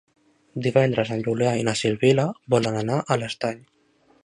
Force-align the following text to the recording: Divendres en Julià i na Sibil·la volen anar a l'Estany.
Divendres 0.67 1.11
en 1.15 1.21
Julià 1.27 1.51
i 1.59 1.67
na 1.67 1.75
Sibil·la 1.83 2.27
volen 2.55 2.81
anar 2.83 2.99
a 3.17 3.21
l'Estany. 3.25 3.63